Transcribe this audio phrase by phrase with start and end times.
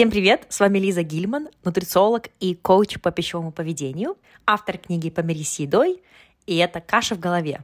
[0.00, 0.46] Всем привет!
[0.48, 6.02] С вами Лиза Гильман, нутрициолог и коуч по пищевому поведению, автор книги «Помирись с едой»,
[6.46, 7.60] и это «Каша в голове».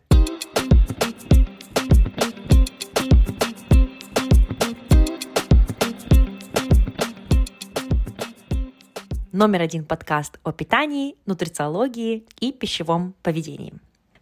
[9.32, 13.72] Номер один подкаст о питании, нутрициологии и пищевом поведении.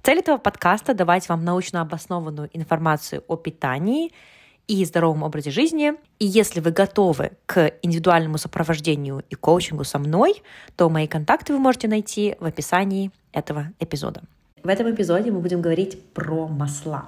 [0.05, 4.13] Цель этого подкаста– давать вам научно обоснованную информацию о питании–
[4.67, 5.95] и здоровом образе жизни.
[6.19, 10.43] И если вы готовы к индивидуальному сопровождению и коучингу со мной,
[10.77, 14.23] то мои контакты вы можете найти в описании этого эпизода.
[14.63, 17.07] В этом эпизоде мы будем говорить про масла.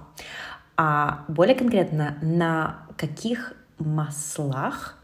[0.77, 4.99] А более конкретно, на каких маслах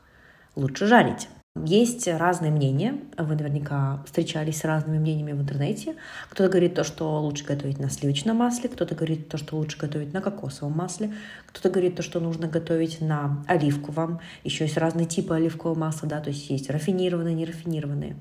[0.54, 1.28] лучше жарить.
[1.64, 5.94] Есть разные мнения, вы наверняка встречались с разными мнениями в интернете.
[6.30, 10.12] Кто-то говорит то, что лучше готовить на сливочном масле, кто-то говорит то, что лучше готовить
[10.12, 11.14] на кокосовом масле,
[11.46, 14.18] кто-то говорит то, что нужно готовить на оливковом.
[14.42, 18.16] Еще есть разные типы оливкового масла, да, то есть есть рафинированные, нерафинированные.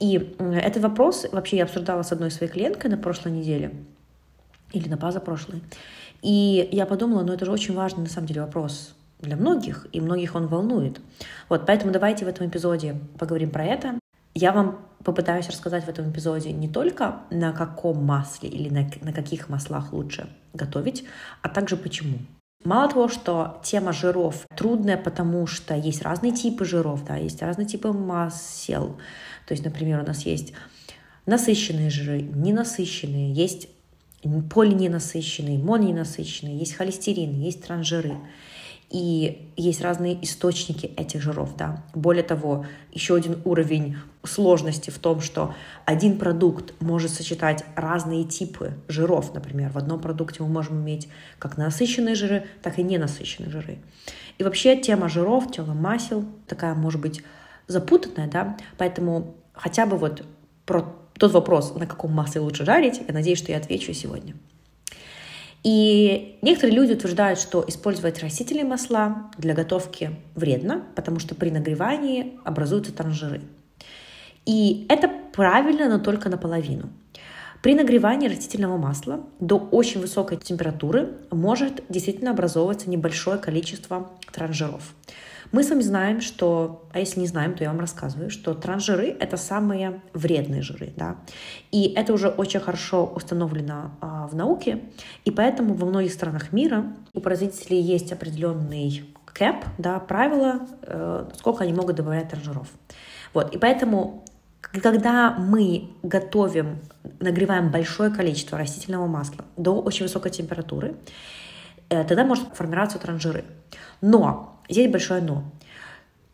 [0.00, 3.74] И этот вопрос вообще я обсуждала с одной своей клиенткой на прошлой неделе
[4.72, 5.62] или на позапрошлой.
[6.22, 10.00] И я подумала, ну это же очень важный на самом деле вопрос для многих, и
[10.00, 11.00] многих он волнует.
[11.48, 13.98] Вот, поэтому давайте в этом эпизоде поговорим про это.
[14.34, 19.12] Я вам попытаюсь рассказать в этом эпизоде не только на каком масле или на, на
[19.12, 21.04] каких маслах лучше готовить,
[21.42, 22.18] а также почему.
[22.64, 27.66] Мало того, что тема жиров трудная, потому что есть разные типы жиров, да, есть разные
[27.66, 28.96] типы масел.
[29.46, 30.52] То есть, например, у нас есть
[31.26, 33.68] насыщенные жиры, ненасыщенные, есть
[34.50, 38.16] полиненасыщенные, мононенасыщенные, есть холестерин, есть трансжиры.
[38.90, 41.56] И есть разные источники этих жиров.
[41.56, 41.84] Да.
[41.94, 48.74] Более того, еще один уровень сложности в том, что один продукт может сочетать разные типы
[48.88, 49.34] жиров.
[49.34, 53.78] Например, в одном продукте мы можем иметь как насыщенные жиры, так и ненасыщенные жиры.
[54.38, 57.22] И вообще тема жиров, тела масел такая может быть
[57.66, 60.24] запутанная, да, поэтому хотя бы вот
[60.64, 64.34] про тот вопрос, на каком масле лучше жарить, я надеюсь, что я отвечу сегодня.
[65.66, 72.38] И некоторые люди утверждают, что использовать растительные масла для готовки вредно, потому что при нагревании
[72.44, 73.40] образуются трансжиры.
[74.44, 76.88] И это правильно, но только наполовину.
[77.62, 84.94] При нагревании растительного масла до очень высокой температуры может действительно образовываться небольшое количество трансжиров.
[85.52, 89.08] Мы с вами знаем, что, а если не знаем, то я вам рассказываю, что трансжиры—
[89.20, 91.16] это самые вредные жиры, да,
[91.70, 94.82] и это уже очень хорошо установлено а, в науке,
[95.24, 101.64] и поэтому во многих странах мира у производителей есть определенный кэп, да, правила, э, сколько
[101.64, 102.68] они могут добавлять трансжиров.
[103.34, 104.24] Вот, и поэтому
[104.62, 106.80] когда мы готовим,
[107.20, 110.96] нагреваем большое количество растительного масла до очень высокой температуры,
[111.88, 113.44] э, тогда может формироваться транжиры.
[114.00, 115.44] Но Здесь большое но.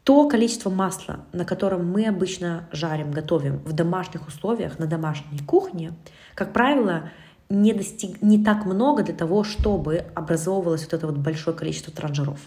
[0.04, 5.92] То количество масла, на котором мы обычно жарим, готовим в домашних условиях, на домашней кухне,
[6.34, 7.10] как правило,
[7.48, 12.40] не, достиг, не так много для того, чтобы образовывалось вот это вот большое количество транжиров.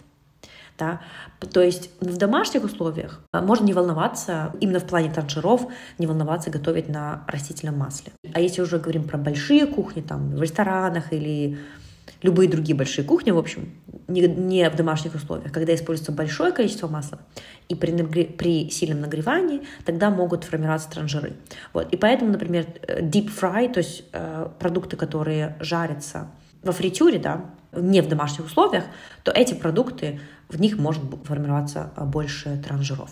[0.78, 1.00] Да?
[1.54, 5.68] То есть в домашних условиях можно не волноваться, именно в плане транжиров,
[5.98, 8.12] не волноваться готовить на растительном масле.
[8.34, 11.58] А если уже говорим про большие кухни, там, в ресторанах или
[12.22, 13.72] любые другие большие кухни, в общем,
[14.08, 17.20] не, не в домашних условиях, когда используется большое количество масла,
[17.68, 17.92] и при,
[18.26, 21.34] при сильном нагревании тогда могут формироваться транжиры.
[21.74, 21.92] Вот.
[21.94, 26.30] И поэтому, например, э, deep fry, то есть э, продукты, которые жарятся
[26.64, 28.86] во фритюре, да, не в домашних условиях,
[29.24, 33.12] то эти продукты, в них может формироваться э, больше транжиров.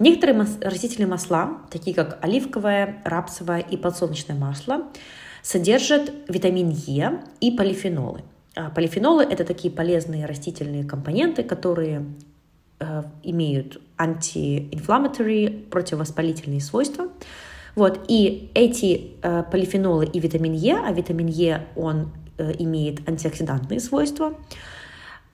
[0.00, 4.82] Некоторые растительные масла, такие как оливковое, рапсовое и подсолнечное масло,
[5.44, 8.22] содержат витамин Е и полифенолы.
[8.56, 12.06] А полифенолы– это такие полезные растительные компоненты, которые
[12.80, 17.08] э, имеют антиинфламаторные, противовоспалительные свойства.
[17.76, 23.80] Вот, и эти э, полифенолы и витамин Е, а витамин Е, он э, имеет антиоксидантные
[23.80, 24.34] свойства,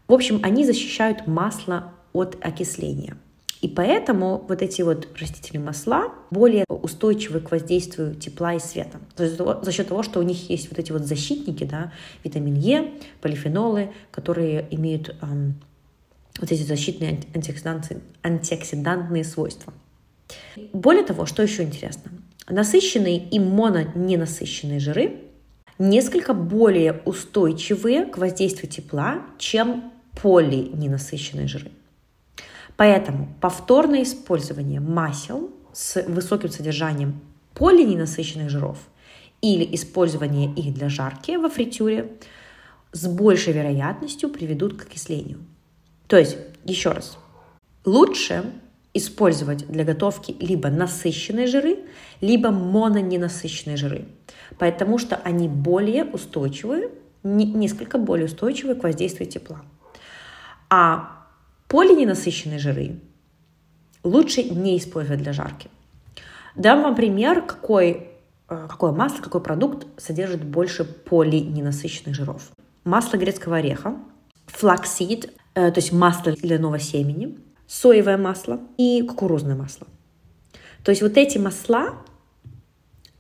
[0.09, 3.16] в общем, они защищают масло от окисления–
[3.60, 8.98] и поэтому вот эти вот растительные масла более устойчивы к воздействию тепла и света.
[9.16, 11.92] То есть за счет того, что у них есть вот эти вот защитники, да,
[12.24, 12.91] витамин Е,
[13.21, 15.60] полифенолы, которые имеют эм,
[16.41, 19.74] вот эти защитные антиоксидантные, антиоксидантные свойства.
[20.72, 22.12] Более того, что еще интересно,
[22.48, 25.18] насыщенные и мононенасыщенные жиры
[25.78, 29.92] несколько более устойчивые к воздействию тепла, чем
[30.22, 31.71] полиненасыщенные жиры.
[32.80, 37.21] Поэтому повторное использование масел с высоким содержанием
[37.53, 38.78] полиненасыщенных жиров
[39.42, 42.10] или использование их для жарки во фритюре
[42.92, 45.41] с большей вероятностью приведут к окислению.
[46.06, 47.18] То есть, еще раз,
[47.84, 48.50] лучше
[48.94, 51.80] использовать для готовки либо насыщенные жиры,
[52.22, 54.06] либо мононенасыщенные жиры,
[54.59, 56.92] потому что они более устойчивы,
[57.24, 59.60] несколько более устойчивы к воздействию тепла.
[60.71, 61.20] А
[61.71, 63.01] полиненасыщенные жиры
[64.03, 65.71] лучше не использовать для жарки.
[66.57, 68.09] Дам вам пример, какой,
[68.49, 72.51] э, какое масло, какой продукт содержит больше полиненасыщенных жиров.
[72.84, 73.97] Масло грецкого ореха,
[74.47, 77.39] флаксид, э, то есть масло льняного семени,
[77.69, 79.87] соевое масло и кукурузное масло.
[80.83, 81.95] То есть вот эти масла,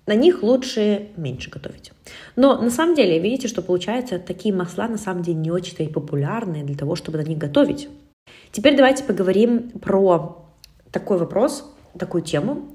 [0.06, 1.92] на них лучше меньше готовить.
[2.34, 5.88] Но на самом деле, видите, что получается, такие масла на самом деле не очень-то и
[5.88, 7.88] популярные для того, чтобы на них готовить.
[8.52, 10.44] Теперь давайте поговорим про
[10.90, 12.68] такой вопрос, такую тему,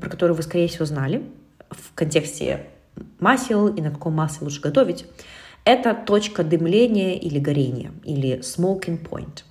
[0.00, 1.22] про которую вы, скорее всего, знали
[1.70, 2.66] в контексте
[3.18, 5.06] масел и на каком масле лучше готовить.
[5.64, 9.44] Это точка дымления или горения, или smoking point.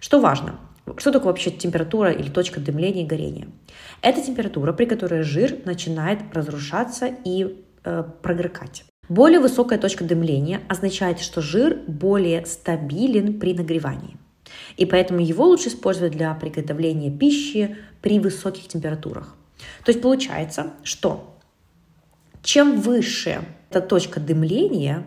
[0.00, 0.58] Что важно?
[0.96, 3.48] Что такое вообще температура или точка дымления и горения?
[4.02, 8.84] Это температура, при которой жир начинает разрушаться и э, прогрыкать.
[9.08, 14.16] Более высокая точка дымления означает, что жир более стабилен при нагревании.
[14.76, 19.34] И поэтому его лучше использовать для приготовления пищи при высоких температурах.
[19.84, 21.38] То есть получается, что
[22.42, 25.04] чем выше эта точка дымления,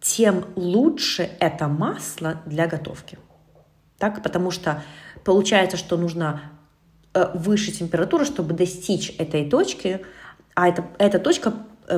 [0.00, 3.18] тем лучше это масло для готовки.
[3.98, 4.22] Так?
[4.22, 4.82] Потому что
[5.24, 6.42] получается, что нужно
[7.14, 10.04] э, выше температуры, чтобы достичь этой точки,
[10.54, 11.54] а это, эта точка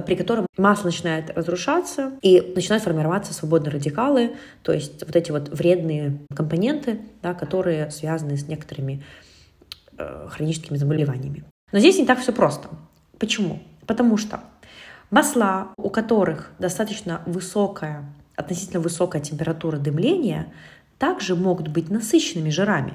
[0.06, 5.48] при котором масло начинает разрушаться и начинают формироваться свободные радикалы, то есть вот эти вот
[5.48, 9.02] вредные компоненты, да, которые связаны с некоторыми
[9.96, 11.44] э, хроническими заболеваниями.
[11.72, 12.68] Но здесь не так все просто.
[13.18, 13.60] Почему?
[13.86, 14.40] Потому что
[15.10, 18.04] масла, у которых достаточно высокая,
[18.36, 20.52] относительно высокая температура дымления,
[20.98, 22.94] также могут быть насыщенными жирами.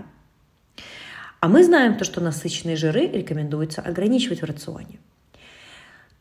[1.39, 4.99] А мы знаем то, что насыщенные жиры рекомендуется ограничивать в рационе.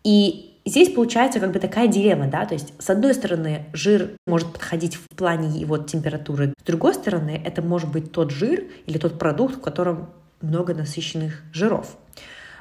[0.04, 4.52] И здесь получается как бы такая дилемма, да, то есть с одной стороны жир может
[4.52, 9.18] подходить в плане его температуры, с другой стороны это может быть тот жир или тот
[9.18, 10.10] продукт, в котором
[10.40, 11.96] много насыщенных жиров.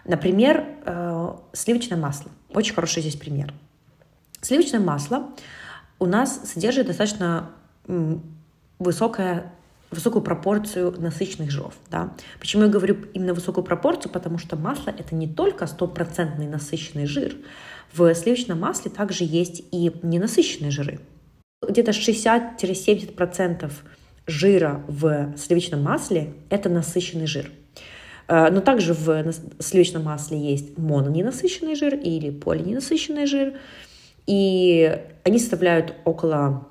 [0.05, 2.31] Например, э, сливочное масло.
[2.53, 3.53] Очень хороший здесь пример.
[4.41, 5.29] Сливочное масло
[5.99, 7.51] у нас содержит достаточно
[8.79, 9.53] высокое
[9.91, 11.73] высокую пропорцию насыщенных жиров.
[11.89, 12.15] Да?
[12.39, 14.11] Почему я говорю именно высокую пропорцию?
[14.11, 17.35] Потому что масло— это не только стопроцентный насыщенный жир.
[17.93, 20.99] В сливочном масле также есть и ненасыщенные жиры.
[21.61, 23.71] Где-то 60-70%
[24.27, 27.51] жира в сливочном масле— это насыщенный жир.
[28.27, 33.59] Э, но также в сливочном масле есть мононенасыщенный жир или полиненасыщенный жир.
[34.25, 36.67] И они составляют около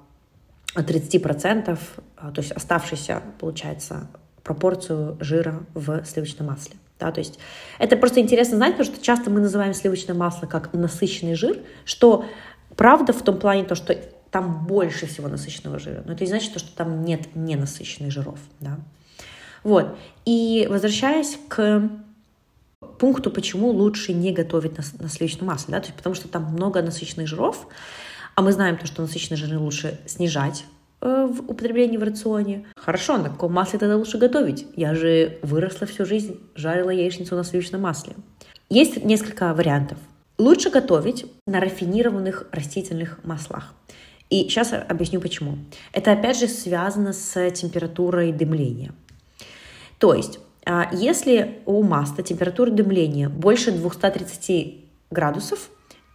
[0.77, 1.79] 30%,
[2.17, 4.09] а, то есть оставшуюся, получается,
[4.43, 6.77] пропорцию жира в сливочном масле.
[6.99, 7.39] Да, то есть
[7.79, 12.27] это просто интересно знать, потому что часто мы называем сливочное масло как насыщенный жир, что
[12.77, 13.97] правда в том плане то, что
[14.31, 18.39] там больше всего насыщенного жира, но это не значит, что там нет ненасыщенных жиров.
[18.61, 18.79] Да?
[19.65, 19.97] Вот.
[20.27, 21.91] И возвращаясь к
[22.99, 26.45] пункту, почему лучше не готовить на, на сливочном масле, да, то есть потому что там
[26.53, 27.67] много насыщенных жиров,
[28.41, 30.65] а мы знаем то, что насыщенные жиры лучше снижать
[31.03, 32.65] э, в употреблении в рационе.
[32.75, 34.67] Хорошо, на каком масле тогда лучше готовить?
[34.77, 38.15] Я же выросла всю жизнь, жарила яичницу на сливочном масле.
[38.71, 39.99] Есть несколько вариантов.
[40.39, 43.75] Лучше готовить на рафинированных растительных маслах.
[44.31, 45.59] И сейчас объясню почему.
[45.93, 48.95] Это опять же связано с температурой дымления.
[49.99, 55.69] То есть, а, если у масла температура дымления больше 230 градусов,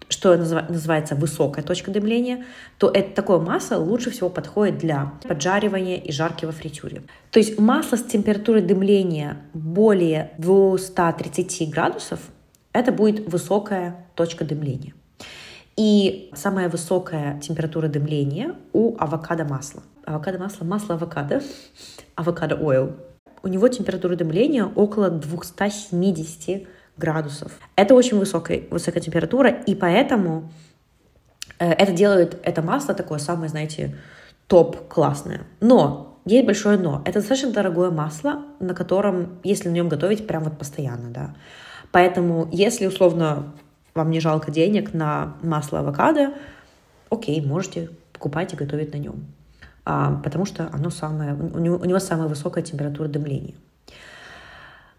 [0.10, 2.46] что называется высокая точка дымления,
[2.78, 7.04] то это такое масло лучше всего подходит для поджаривания и жарки во фритюре.
[7.32, 12.20] То есть масло с температурой дымления более 230 градусов
[12.76, 14.94] это будет высокая точка дымления.
[15.78, 19.84] И самая высокая температура дымления у авокадо масла.
[20.06, 21.42] Авокадо масло, масло авокадо,
[22.16, 22.94] авокадо oil.
[23.44, 27.52] У него температура дымления около 270 градусов.
[27.76, 30.52] Это очень высокая, высокая температура, и поэтому
[31.60, 33.96] э, это делает это масло такое самое, знаете,
[34.48, 35.42] топ классное.
[35.60, 37.02] Но есть большое но.
[37.06, 41.36] Это достаточно дорогое масло, на котором, если на нем готовить, прям вот постоянно, да.
[41.92, 43.54] Поэтому, если условно
[43.94, 46.34] вам не жалко денег на масло авокадо,
[47.10, 49.26] окей, можете покупать и готовить на нем.
[49.86, 53.54] А, потому что оно самое, у него, у него самая высокая температура дымления.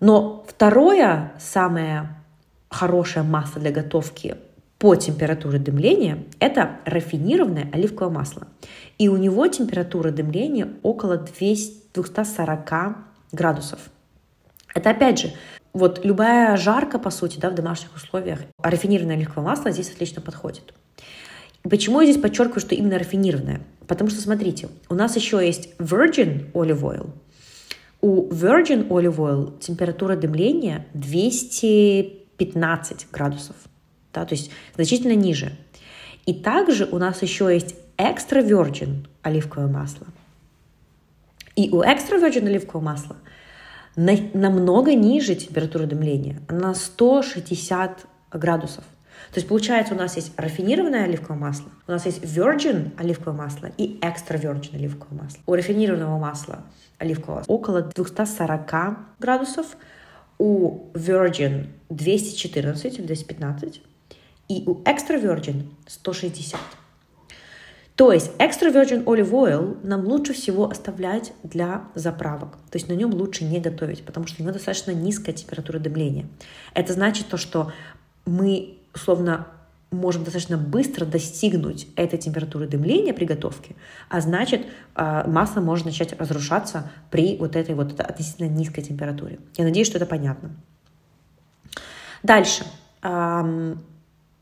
[0.00, 2.16] Но второе, самое
[2.68, 4.36] хорошее масло для готовки
[4.78, 8.46] по температуре дымления– это рафинированное оливковое масло.
[8.98, 12.96] И у него температура дымления около 200, 240
[13.32, 13.80] градусов.
[14.74, 15.32] Это опять же,
[15.72, 20.74] вот любая жарка, по сути, да, в домашних условиях, рафинированное оливковое масло здесь отлично подходит.
[21.62, 23.60] Почему я здесь подчеркиваю, что именно рафинированное?
[23.86, 27.10] Потому что, смотрите, у нас еще есть virgin olive oil.
[28.00, 33.56] У virgin olive oil температура дымления 215 градусов,
[34.12, 35.52] да, то есть значительно ниже.
[36.26, 40.06] И также у нас еще есть extra virgin оливковое масло.
[41.54, 43.16] И у extra virgin оливкового масла
[43.96, 48.84] на, намного ниже температура дымления, на 160 градусов.
[49.32, 53.70] То есть получается у нас есть рафинированное оливковое масло, у нас есть virgin оливковое масло
[53.76, 55.40] и extra virgin оливковое масло.
[55.46, 56.64] У рафинированного масла
[56.98, 59.76] оливкового около 240 градусов,
[60.38, 63.82] у virgin 214 или 215
[64.48, 66.60] и у extra virgin 160.
[67.96, 72.58] То есть extra virgin olive oil нам лучше всего оставлять для заправок.
[72.70, 76.26] То есть на нем лучше не готовить, потому что у него достаточно низкая температура дымления.
[76.74, 77.72] Это значит то, что
[78.26, 79.46] мы условно
[79.92, 83.76] можем достаточно быстро достигнуть этой температуры дымления при готовке,
[84.08, 89.38] а значит а, масло может начать разрушаться при вот этой вот относительно низкой температуре.
[89.56, 90.50] Я надеюсь, что это понятно.
[92.22, 92.64] Дальше.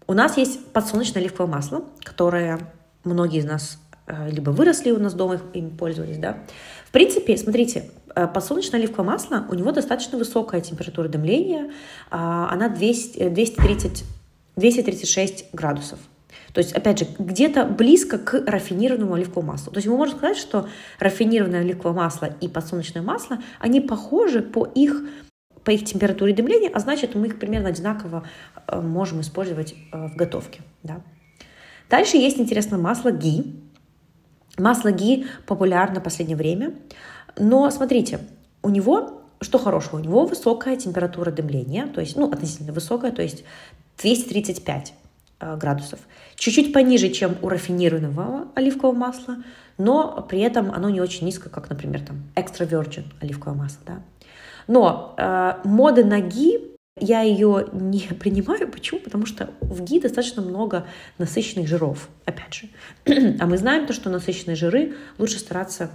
[0.07, 2.61] У нас есть подсолнечное оливковое масло, которое
[3.05, 6.39] многие из нас э, либо выросли у нас дома, им пользовались, да.
[6.87, 11.73] В принципе, смотрите, э, подсолнечное оливковое масло, у него достаточно высокая температура дымления,
[12.11, 14.05] а, она 200, 230,
[14.57, 15.99] 236 градусов.
[16.53, 19.73] То есть, опять же, где-то близко к рафинированному оливковому маслу.
[19.73, 20.69] То есть мы можем сказать, что
[21.01, 25.03] рафинированное оливковое масло и подсолнечное масло, они похожи по их,
[25.65, 28.25] по их температуре дымления, а значит, мы их примерно одинаково
[28.69, 30.63] э, можем использовать в готовке.
[30.85, 31.01] Да?
[31.91, 33.61] Дальше есть интересное масло ги.
[34.57, 36.75] Масло ги популярно в последнее время.
[37.37, 38.21] Но смотрите,
[38.63, 39.97] у него что хорошего?
[39.97, 43.45] У него высокая температура дымления, то есть, ну, относительно высокая, то есть
[43.99, 44.95] 235
[45.41, 46.01] э, градусов.
[46.37, 49.37] Чуть-чуть пониже, чем у рафинированного оливкового масла,
[49.79, 54.03] но при этом оно не очень низко, как, например, там extra virgin оливковое масло, да.
[54.67, 58.69] Но э, моды на ги я ее не принимаю.
[58.69, 59.01] Почему?
[59.01, 60.87] Потому что в ГИ достаточно много
[61.19, 62.69] насыщенных жиров, опять же.
[63.41, 65.91] а мы знаем то, что насыщенные жиры лучше стараться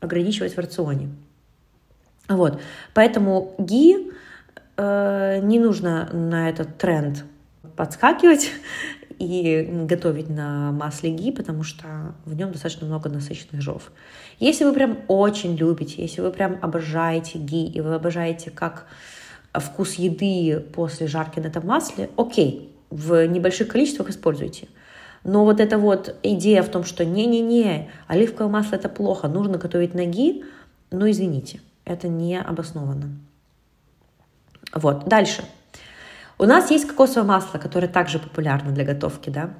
[0.00, 1.10] ограничивать в рационе.
[2.28, 2.60] Вот.
[2.94, 4.10] Поэтому ГИ
[4.76, 7.24] э, не нужно на этот тренд
[7.76, 8.50] подскакивать
[9.18, 13.92] и готовить на масле ги, потому что в нем достаточно много насыщенных жиров.
[14.38, 18.86] Если вы прям очень любите, если вы прям обожаете ги, и вы обожаете, как
[19.54, 24.68] вкус еды после жарки на этом масле, окей, в небольших количествах используйте.
[25.24, 29.94] Но вот эта вот идея в том, что не-не-не, оливковое масло это плохо, нужно готовить
[29.94, 30.44] ноги,
[30.90, 33.18] ну извините, это не обоснованно.
[34.74, 35.42] Вот, дальше.
[36.38, 39.54] У нас есть кокосовое масло, которое также популярно для готовки, да.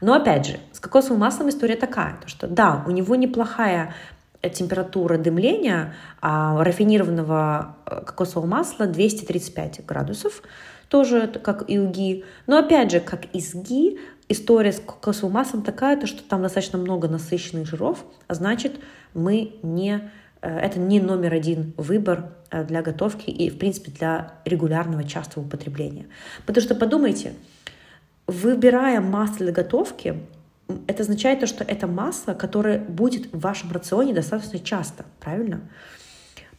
[0.00, 3.94] Но опять же, с кокосовым маслом история такая, то что да, у него неплохая
[4.42, 10.42] температура дымления а рафинированного э, кокосового масла 235 градусов,
[10.88, 12.24] тоже как и у ГИ.
[12.46, 16.42] Но опять же, как и с ГИ, история с кокосовым маслом такая, то, что там
[16.42, 18.80] достаточно много насыщенных жиров, а значит,
[19.14, 20.10] мы не,
[20.46, 26.06] это не номер один выбор э, для готовки и, в принципе, для регулярного частого употребления.
[26.44, 27.34] Потому что подумайте,
[28.26, 30.20] выбирая масло для готовки,
[30.86, 35.60] это означает то, что это масло, которое будет в вашем рационе достаточно часто, правильно?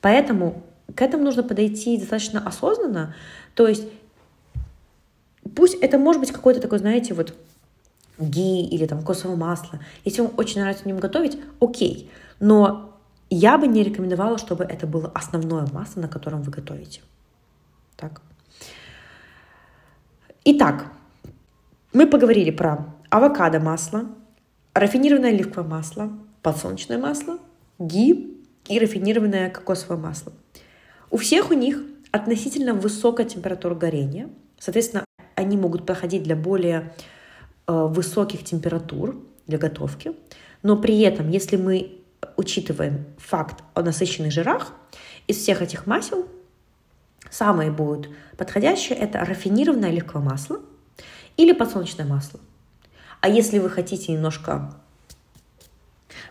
[0.01, 0.63] Поэтому
[0.95, 3.15] к этому нужно подойти достаточно осознанно.
[3.53, 3.83] То есть
[5.55, 7.33] пусть это может быть какой-то такой, знаете, вот
[8.19, 9.79] ги или там кокосовое масло.
[10.05, 12.09] Если вам очень нравится в нем готовить, окей.
[12.39, 12.96] Но
[13.29, 17.01] я бы не рекомендовала, чтобы это было основное масло, на котором вы готовите.
[17.95, 18.21] Так.
[20.45, 20.91] Итак,
[21.93, 24.05] мы поговорили про авокадо масло,
[24.73, 27.39] рафинированное оливковое масло, подсолнечное масло,
[27.79, 30.31] ги и рафинированное кокосовое масло.
[31.09, 31.81] У всех у них
[32.11, 34.29] относительно высокая температура горения.
[34.59, 35.05] Соответственно,
[35.35, 36.93] они могут проходить для более
[37.67, 40.13] э, высоких температур для готовки.
[40.63, 41.97] Но при этом, если мы
[42.37, 44.71] учитываем факт о насыщенных жирах,
[45.27, 46.27] из всех этих масел
[47.29, 50.61] самое будет подходящее это рафинированное оливковое масло
[51.35, 52.39] или подсолнечное масло.
[53.19, 54.73] А если вы хотите немножко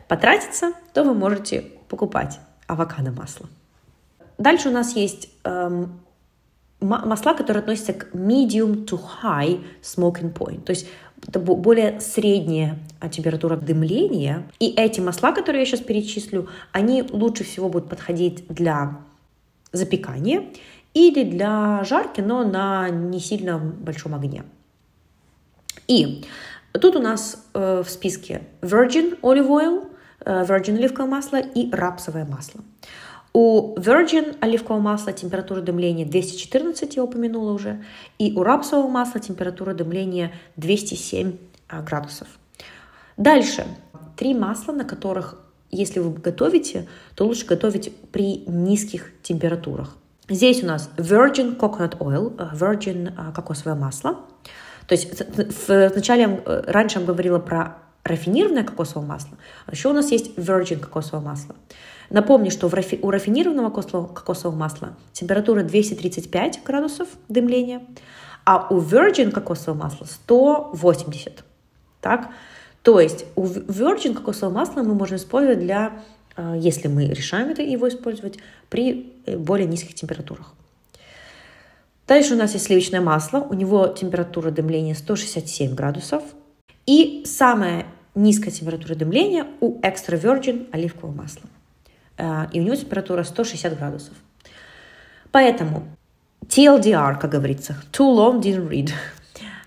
[0.08, 3.46] потратиться, то вы можете покупать авокадо масло.
[4.38, 6.00] Дальше у нас есть эм,
[6.80, 10.86] масла, которые относятся к medium to high smoking point, то есть
[11.26, 12.78] это более средняя
[13.11, 14.49] температура дымления.
[14.58, 18.99] И эти масла, которые я сейчас перечислю, они лучше всего будут подходить для
[19.73, 20.44] запекания
[20.94, 24.44] или для жарки, но на не сильно большом огне.
[25.88, 26.25] И
[26.73, 29.88] тут у нас э, в списке virgin olive oil,
[30.25, 32.62] э, virgin оливковое масло и рапсовое масло.
[33.38, 37.85] У Virgin оливкового масла температура дымления 214, я упомянула уже,
[38.19, 41.37] и у рапсового масла температура дымления 207
[41.69, 42.28] а, градусов.
[43.19, 43.66] Дальше.
[44.16, 45.38] Три масла, на которых,
[45.71, 49.99] если вы готовите, то лучше готовить при низких температурах.
[50.31, 54.16] Здесь у нас Virgin Coconut Oil, э, Virgin э, кокосовое масло.
[54.87, 55.12] То есть
[55.69, 59.36] вначале, э, раньше я говорила про рафинированное кокосовое масло,
[59.66, 61.56] а еще у нас есть Virgin кокосовое масло.
[62.10, 67.82] Напомню, что у рафинированного кокосового масла температура 235 градусов дымления,
[68.44, 71.44] а у virgin кокосового масла 180.
[72.00, 72.28] Так?
[72.82, 76.04] То есть у virgin кокосового масла мы можем использовать для,
[76.36, 78.38] э, если мы решаем это его использовать,
[78.70, 80.54] при э, более низких температурах.
[82.06, 83.40] Дальше у нас есть сливочное масло.
[83.40, 86.22] У него температура дымления 167 градусов.
[86.86, 87.86] И самая
[88.16, 91.49] низкая температура дымления у extra virgin оливкового масла.
[92.16, 94.14] Э, и у него температура 160 градусов.
[95.30, 95.85] Поэтому
[96.49, 98.90] TLDR, как говорится, too long didn't read.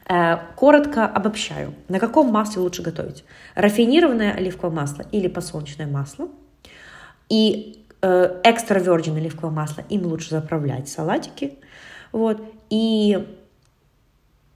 [0.10, 1.74] Э, коротко обобщаю.
[1.88, 3.24] На каком масле лучше готовить?
[3.56, 6.28] Рафинированное оливковое масло или подсолнечное масло.
[7.30, 11.60] И экстра virgin оливковое масло, им лучше заправлять салатики.
[12.12, 12.42] Вот.
[12.70, 13.39] И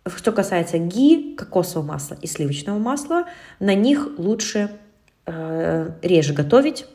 [0.06, 3.26] что касается ги, кокосового масла и сливочного масла,
[3.60, 4.72] на них лучше
[5.26, 6.86] э, реже готовить,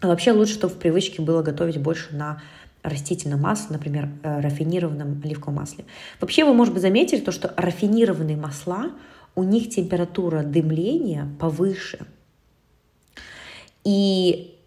[0.00, 2.42] а вообще лучше, чтобы в привычке было готовить больше на
[2.82, 5.84] растительном масле, например, э, рафинированном оливковом масле.
[6.20, 8.92] Вообще вы, может быть, заметили то, что рафинированные масла,
[9.34, 12.06] у них температура дымления повыше.
[13.84, 14.58] И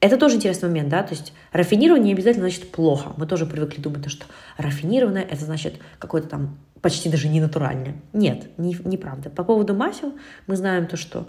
[0.00, 3.12] это тоже интересный момент, да, то есть рафинирование не обязательно значит плохо.
[3.16, 4.26] Мы тоже привыкли думать, что
[4.56, 7.96] рафинированное это значит какое-то там почти даже не натуральное.
[8.12, 9.28] Нет, не, неправда.
[9.28, 10.14] По поводу масел
[10.46, 11.26] мы знаем то, что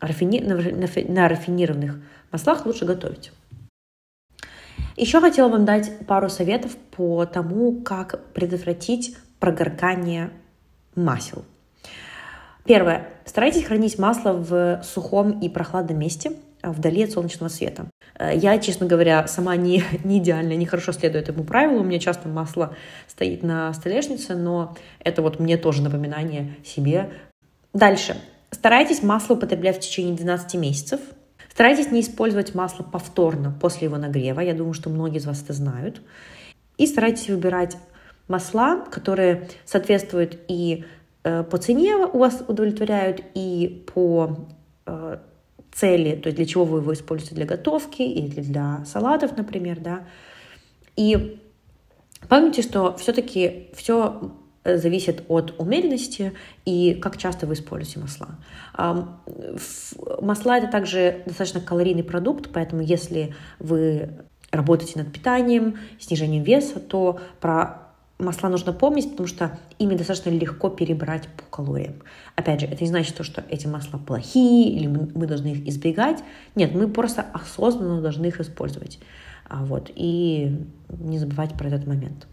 [0.00, 0.40] рафини...
[0.40, 2.00] на, на рафинированных
[2.32, 3.30] маслах лучше готовить.
[4.96, 10.30] Еще хотела вам дать пару советов по тому, как предотвратить прогоркание
[10.94, 11.44] масел.
[12.64, 13.06] Первое.
[13.26, 16.32] Старайтесь хранить масло в сухом и прохладном месте,
[16.72, 17.86] вдали от солнечного света.
[18.18, 21.80] Э, я, честно говоря, сама не, не идеально, не хорошо следую этому правилу.
[21.80, 27.10] У меня часто масло стоит на столешнице, но это вот мне тоже напоминание себе.
[27.72, 28.16] Дальше.
[28.50, 31.00] Старайтесь масло употреблять в течение 12 месяцев.
[31.50, 34.40] Старайтесь не использовать масло повторно после его нагрева.
[34.40, 36.00] Я думаю, что многие из вас это знают.
[36.78, 37.76] И старайтесь выбирать
[38.28, 40.84] масла, которые соответствуют и
[41.22, 44.48] э, по цене у вас удовлетворяют, и по
[44.86, 45.18] э,
[45.74, 50.04] цели, то есть для чего вы его используете для готовки или для салатов, например, да.
[50.96, 51.40] И
[52.28, 54.32] помните, что все-таки все
[54.64, 56.32] зависит от умеренности
[56.64, 58.38] и как часто вы используете масла.
[60.22, 64.08] Масла— это также достаточно калорийный продукт, поэтому если вы
[64.50, 67.83] работаете над питанием, снижением веса, то про
[68.18, 71.94] масла нужно помнить, потому что ими достаточно легко перебрать по калориям.
[72.36, 76.22] Опять же, это не значит, что эти масла плохие или мы должны их избегать.
[76.54, 78.98] Нет, мы просто осознанно должны их использовать.
[79.48, 80.56] А вот, и
[80.88, 82.26] не забывать про этот момент.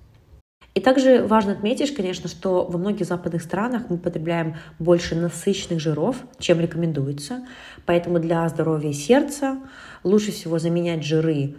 [0.74, 6.16] И также важно отметить, конечно, что во многих западных странах мы потребляем больше насыщенных жиров,
[6.40, 7.46] чем рекомендуется.
[7.86, 9.58] Поэтому для здоровья сердца
[10.04, 11.56] лучше всего заменять жиры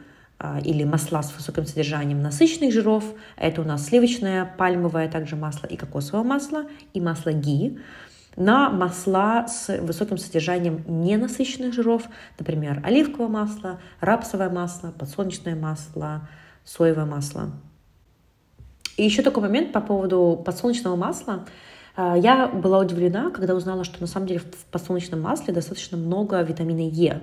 [0.64, 3.04] или масла с высоким содержанием насыщенных жиров.
[3.36, 7.78] Это у нас сливочное, пальмовое также масло и кокосовое масло, и масло ги
[8.36, 12.04] на масла с высоким содержанием ненасыщенных жиров,
[12.38, 16.28] например, оливковое масло, рапсовое масло, подсолнечное масло,
[16.64, 17.50] соевое масло.
[18.96, 21.46] И еще такой момент по поводу подсолнечного масла.
[21.96, 26.40] А, я была удивлена, когда узнала, что на самом деле в подсолнечном масле достаточно много
[26.42, 27.20] витамина Е.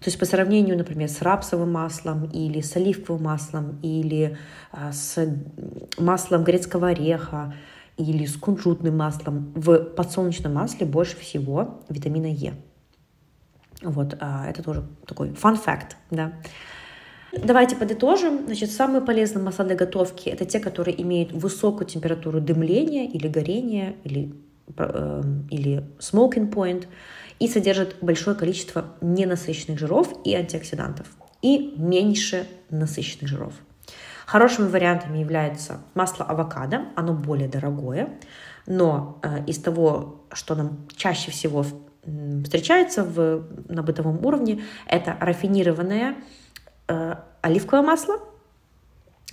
[0.00, 4.38] То есть по сравнению, например, с рапсовым маслом или с оливковым маслом или
[4.72, 5.18] а, с
[5.98, 7.54] маслом грецкого ореха
[7.98, 12.54] или с кунжутным маслом, в подсолнечном масле больше всего витамина Е.
[13.82, 16.32] Вот, а, это тоже такой fun fact, да.
[17.32, 18.46] Давайте подытожим.
[18.46, 23.94] Значит, самые полезные масла для готовки– это те, которые имеют высокую температуру дымления или горения,
[24.04, 24.34] или,
[24.76, 26.86] или smoking point,
[27.38, 31.06] и содержат большое количество ненасыщенных жиров и антиоксидантов,
[31.42, 33.54] и меньше насыщенных жиров.
[34.26, 38.20] Хорошими вариантами является масло авокадо, оно более дорогое,
[38.66, 41.64] но э, из того, что нам чаще всего
[42.44, 46.16] встречается в, на бытовом уровне, это рафинированное
[46.90, 48.18] Э, оливковое масло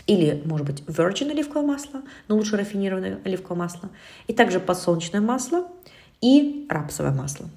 [0.07, 3.89] или, может быть, virgin оливковое масло, но лучше рафинированное оливковое масло,
[4.27, 5.67] и также подсолнечное масло
[6.21, 7.47] и рапсовое масло.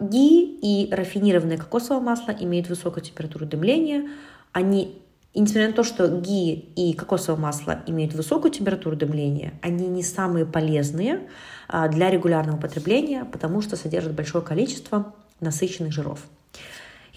[0.00, 4.08] Ги и рафинированное кокосовое масло имеют высокую температуру дымления.
[4.52, 4.96] Они,
[5.34, 10.02] и несмотря на то, что ги и кокосовое масло имеют высокую температуру дымления, они не
[10.02, 11.28] самые полезные
[11.68, 16.20] а, для регулярного употребления, потому что содержат большое количество насыщенных жиров.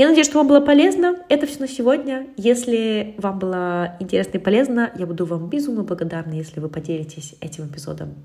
[0.02, 1.16] Я надеюсь, что вам было полезно.
[1.30, 2.26] Это все на сегодня.
[2.36, 7.68] Если вам было интересно и полезно, я буду вам безумно благодарна, если вы поделитесь этим
[7.68, 8.16] эпизодом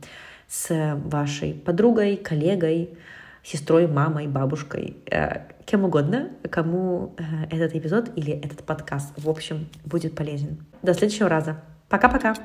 [0.48, 2.96] с вашей подругой, коллегой,
[3.44, 9.68] сестрой, мамой, бабушкой, э, кем угодно, кому э, этот эпизод или этот подкаст, в общем,
[9.84, 10.64] будет полезен.
[10.80, 11.62] До следующего раза.
[11.90, 12.36] Пока-пока.